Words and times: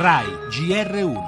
RAI 0.00 0.26
GR1 0.48 1.22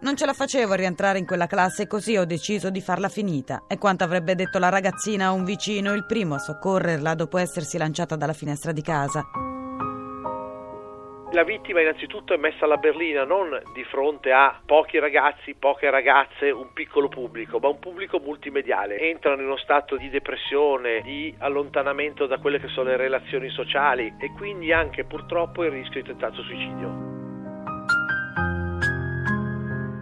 Non 0.00 0.16
ce 0.16 0.24
la 0.24 0.32
facevo 0.32 0.72
a 0.72 0.76
rientrare 0.76 1.18
in 1.18 1.26
quella 1.26 1.46
classe 1.46 1.86
così 1.86 2.16
ho 2.16 2.24
deciso 2.24 2.70
di 2.70 2.80
farla 2.80 3.10
finita. 3.10 3.64
E 3.68 3.76
quanto 3.76 4.04
avrebbe 4.04 4.34
detto 4.34 4.58
la 4.58 4.70
ragazzina 4.70 5.26
a 5.26 5.32
un 5.32 5.44
vicino, 5.44 5.92
il 5.92 6.06
primo 6.06 6.36
a 6.36 6.38
soccorrerla 6.38 7.14
dopo 7.16 7.36
essersi 7.36 7.76
lanciata 7.76 8.16
dalla 8.16 8.32
finestra 8.32 8.72
di 8.72 8.80
casa. 8.80 9.22
La 11.32 11.44
vittima 11.44 11.80
innanzitutto 11.80 12.34
è 12.34 12.36
messa 12.36 12.66
alla 12.66 12.76
berlina 12.76 13.24
non 13.24 13.58
di 13.72 13.82
fronte 13.84 14.32
a 14.32 14.60
pochi 14.66 14.98
ragazzi, 14.98 15.54
poche 15.54 15.88
ragazze, 15.88 16.50
un 16.50 16.74
piccolo 16.74 17.08
pubblico, 17.08 17.58
ma 17.58 17.68
un 17.68 17.78
pubblico 17.78 18.18
multimediale. 18.18 18.98
Entrano 18.98 19.40
in 19.40 19.46
uno 19.46 19.56
stato 19.56 19.96
di 19.96 20.10
depressione, 20.10 21.00
di 21.00 21.34
allontanamento 21.38 22.26
da 22.26 22.36
quelle 22.36 22.60
che 22.60 22.68
sono 22.68 22.90
le 22.90 22.98
relazioni 22.98 23.48
sociali 23.48 24.14
e 24.20 24.30
quindi 24.36 24.74
anche 24.74 25.04
purtroppo 25.04 25.64
il 25.64 25.70
rischio 25.70 26.02
di 26.02 26.08
tentato 26.08 26.42
suicidio. 26.42 27.10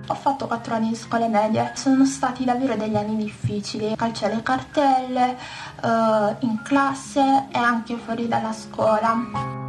Ho 0.08 0.14
fatto 0.14 0.48
quattro 0.48 0.74
anni 0.74 0.88
di 0.88 0.96
scuole 0.96 1.28
medie, 1.28 1.70
sono 1.76 2.04
stati 2.06 2.44
davvero 2.44 2.74
degli 2.74 2.96
anni 2.96 3.14
difficili, 3.14 3.94
calcio 3.94 4.24
alle 4.26 4.42
cartelle, 4.42 5.36
eh, 5.80 6.36
in 6.40 6.60
classe 6.64 7.20
e 7.52 7.56
anche 7.56 7.94
fuori 7.94 8.26
dalla 8.26 8.50
scuola 8.50 9.59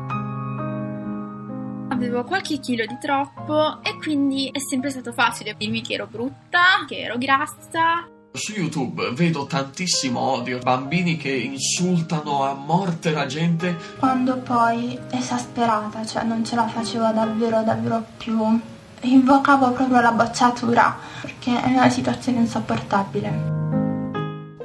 avevo 2.05 2.23
qualche 2.23 2.59
chilo 2.59 2.85
di 2.85 2.97
troppo 2.99 3.81
e 3.83 3.95
quindi 3.97 4.49
è 4.51 4.59
sempre 4.59 4.89
stato 4.89 5.13
facile 5.13 5.55
dirmi 5.57 5.81
che 5.81 5.93
ero 5.93 6.07
brutta, 6.09 6.83
che 6.87 6.99
ero 6.99 7.17
grassa. 7.17 8.07
Su 8.33 8.53
YouTube 8.53 9.11
vedo 9.11 9.45
tantissimo 9.45 10.19
odio, 10.19 10.59
bambini 10.59 11.17
che 11.17 11.31
insultano 11.31 12.43
a 12.43 12.53
morte 12.53 13.11
la 13.11 13.26
gente. 13.26 13.77
Quando 13.99 14.37
poi 14.37 14.98
esasperata, 15.11 16.05
cioè 16.05 16.23
non 16.23 16.45
ce 16.45 16.55
la 16.55 16.67
facevo 16.67 17.11
davvero, 17.11 17.61
davvero 17.63 18.04
più, 18.17 18.59
invocavo 19.01 19.71
proprio 19.71 19.99
la 19.99 20.11
bocciatura 20.11 20.98
perché 21.21 21.61
è 21.61 21.67
una 21.67 21.89
situazione 21.89 22.39
insopportabile 22.39 23.80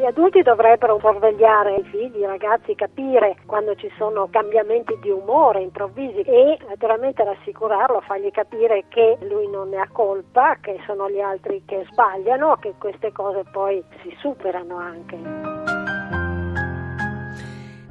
adulti 0.06 0.42
dovrebbero 0.42 0.98
sorvegliare 1.00 1.76
i 1.76 1.84
figli, 1.84 2.18
i 2.18 2.26
ragazzi, 2.26 2.74
capire 2.74 3.36
quando 3.46 3.74
ci 3.74 3.90
sono 3.96 4.28
cambiamenti 4.30 4.96
di 5.00 5.10
umore 5.10 5.62
improvvisi 5.62 6.20
e 6.20 6.58
naturalmente 6.68 7.24
rassicurarlo, 7.24 8.00
fargli 8.00 8.30
capire 8.30 8.84
che 8.88 9.18
lui 9.22 9.48
non 9.48 9.70
ne 9.70 9.78
ha 9.78 9.88
colpa, 9.90 10.56
che 10.60 10.78
sono 10.86 11.08
gli 11.10 11.20
altri 11.20 11.62
che 11.66 11.86
sbagliano, 11.90 12.56
che 12.56 12.74
queste 12.78 13.12
cose 13.12 13.44
poi 13.50 13.82
si 14.02 14.14
superano 14.20 14.76
anche. 14.76 15.85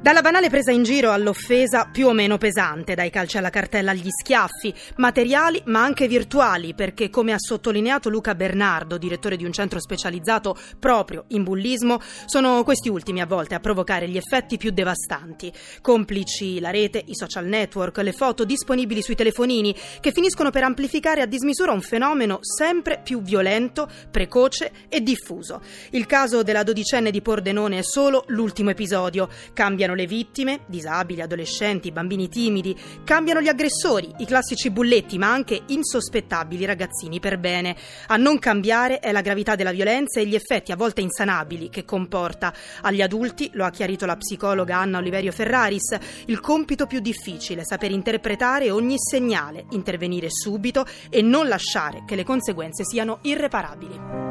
Dalla 0.06 0.20
banale 0.20 0.50
presa 0.50 0.70
in 0.70 0.84
giro 0.84 1.10
all'offesa 1.10 1.88
più 1.90 2.06
o 2.06 2.12
meno 2.12 2.38
pesante, 2.38 2.94
dai 2.94 3.10
calci 3.10 3.38
alla 3.38 3.50
cartella 3.50 3.90
agli 3.90 4.08
schiaffi, 4.08 4.72
materiali 4.98 5.60
ma 5.64 5.82
anche 5.82 6.06
virtuali, 6.06 6.74
perché 6.74 7.10
come 7.10 7.32
ha 7.32 7.38
sottolineato 7.40 8.08
Luca 8.08 8.36
Bernardo, 8.36 8.98
direttore 8.98 9.36
di 9.36 9.44
un 9.44 9.50
centro 9.50 9.80
specializzato 9.80 10.56
proprio 10.78 11.24
in 11.30 11.42
bullismo, 11.42 12.00
sono 12.26 12.62
questi 12.62 12.88
ultimi 12.88 13.20
a 13.20 13.26
volte 13.26 13.56
a 13.56 13.58
provocare 13.58 14.08
gli 14.08 14.16
effetti 14.16 14.58
più 14.58 14.70
devastanti. 14.70 15.52
Complici 15.80 16.60
la 16.60 16.70
rete, 16.70 17.02
i 17.04 17.16
social 17.16 17.46
network, 17.46 17.96
le 17.96 18.12
foto 18.12 18.44
disponibili 18.44 19.02
sui 19.02 19.16
telefonini, 19.16 19.74
che 19.98 20.12
finiscono 20.12 20.50
per 20.50 20.62
amplificare 20.62 21.20
a 21.20 21.26
dismisura 21.26 21.72
un 21.72 21.82
fenomeno 21.82 22.38
sempre 22.42 23.00
più 23.02 23.22
violento, 23.22 23.90
precoce 24.08 24.70
e 24.88 25.00
diffuso. 25.00 25.60
Il 25.90 26.06
caso 26.06 26.44
della 26.44 26.62
dodicenne 26.62 27.10
di 27.10 27.22
Pordenone 27.22 27.78
è 27.78 27.82
solo 27.82 28.22
l'ultimo 28.28 28.70
episodio. 28.70 29.28
Cambiano 29.52 29.94
le 29.96 30.06
vittime, 30.06 30.60
disabili, 30.66 31.20
adolescenti, 31.20 31.90
bambini 31.90 32.28
timidi, 32.28 32.76
cambiano 33.02 33.40
gli 33.40 33.48
aggressori, 33.48 34.12
i 34.18 34.26
classici 34.26 34.70
bulletti, 34.70 35.18
ma 35.18 35.32
anche 35.32 35.62
insospettabili 35.66 36.64
ragazzini 36.64 37.18
per 37.18 37.38
bene. 37.38 37.76
A 38.06 38.16
non 38.16 38.38
cambiare 38.38 39.00
è 39.00 39.10
la 39.10 39.22
gravità 39.22 39.56
della 39.56 39.72
violenza 39.72 40.20
e 40.20 40.26
gli 40.26 40.34
effetti 40.34 40.70
a 40.70 40.76
volte 40.76 41.00
insanabili 41.00 41.68
che 41.68 41.84
comporta. 41.84 42.52
Agli 42.82 43.02
adulti, 43.02 43.50
lo 43.54 43.64
ha 43.64 43.70
chiarito 43.70 44.06
la 44.06 44.16
psicologa 44.16 44.76
Anna 44.76 44.98
Oliverio 44.98 45.32
Ferraris, 45.32 45.96
il 46.26 46.40
compito 46.40 46.86
più 46.86 47.00
difficile, 47.00 47.64
saper 47.64 47.90
interpretare 47.90 48.70
ogni 48.70 48.96
segnale, 48.98 49.64
intervenire 49.70 50.28
subito 50.30 50.84
e 51.10 51.22
non 51.22 51.48
lasciare 51.48 52.04
che 52.06 52.14
le 52.14 52.24
conseguenze 52.24 52.84
siano 52.84 53.18
irreparabili. 53.22 54.25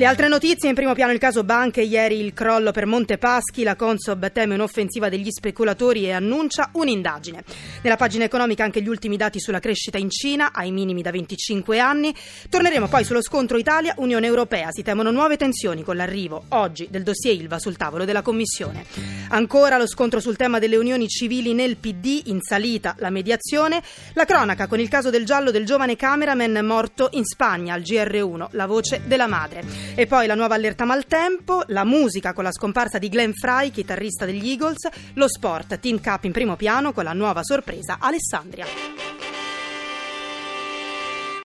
Le 0.00 0.06
altre 0.06 0.28
notizie, 0.28 0.70
in 0.70 0.74
primo 0.74 0.94
piano 0.94 1.12
il 1.12 1.18
caso 1.18 1.44
banche, 1.44 1.82
ieri 1.82 2.24
il 2.24 2.32
crollo 2.32 2.70
per 2.70 2.86
Montepaschi, 2.86 3.62
la 3.62 3.76
Consob 3.76 4.32
teme 4.32 4.54
un'offensiva 4.54 5.10
degli 5.10 5.30
speculatori 5.30 6.06
e 6.06 6.12
annuncia 6.12 6.70
un'indagine. 6.72 7.44
Nella 7.82 7.96
pagina 7.96 8.24
economica 8.24 8.62
anche 8.62 8.82
gli 8.82 8.88
ultimi 8.88 9.16
dati 9.16 9.40
sulla 9.40 9.58
crescita 9.58 9.96
in 9.96 10.10
Cina, 10.10 10.52
ai 10.52 10.70
minimi 10.70 11.00
da 11.00 11.10
25 11.10 11.78
anni. 11.78 12.14
Torneremo 12.50 12.88
poi 12.88 13.04
sullo 13.04 13.22
scontro 13.22 13.56
Italia-Unione 13.56 14.26
Europea, 14.26 14.70
si 14.70 14.82
temono 14.82 15.10
nuove 15.10 15.38
tensioni 15.38 15.82
con 15.82 15.96
l'arrivo 15.96 16.44
oggi 16.48 16.88
del 16.90 17.02
dossier 17.02 17.34
Ilva 17.34 17.58
sul 17.58 17.78
tavolo 17.78 18.04
della 18.04 18.20
Commissione. 18.20 18.84
Ancora 19.28 19.78
lo 19.78 19.86
scontro 19.86 20.20
sul 20.20 20.36
tema 20.36 20.58
delle 20.58 20.76
unioni 20.76 21.08
civili 21.08 21.54
nel 21.54 21.78
PD, 21.78 22.24
in 22.26 22.42
salita 22.42 22.96
la 22.98 23.08
mediazione, 23.08 23.82
la 24.12 24.26
cronaca 24.26 24.66
con 24.66 24.78
il 24.78 24.90
caso 24.90 25.08
del 25.08 25.24
giallo 25.24 25.50
del 25.50 25.64
giovane 25.64 25.96
cameraman 25.96 26.62
morto 26.62 27.08
in 27.12 27.24
Spagna 27.24 27.72
al 27.72 27.80
GR1, 27.80 28.48
la 28.50 28.66
voce 28.66 29.00
della 29.06 29.26
madre. 29.26 29.64
E 29.94 30.06
poi 30.06 30.26
la 30.26 30.34
nuova 30.34 30.56
allerta 30.56 30.84
maltempo, 30.84 31.62
la 31.68 31.84
musica 31.84 32.34
con 32.34 32.44
la 32.44 32.52
scomparsa 32.52 32.98
di 32.98 33.08
Glenn 33.08 33.32
Fry, 33.32 33.70
chitarrista 33.70 34.26
degli 34.26 34.50
Eagles, 34.50 34.86
lo 35.14 35.28
sport, 35.28 35.78
Team 35.78 36.02
Cup 36.02 36.24
in 36.24 36.32
primo 36.32 36.56
piano 36.56 36.92
con 36.92 37.04
la 37.04 37.14
nuova 37.14 37.42
sorpresa 37.70 37.98
Alessandria. 38.00 39.09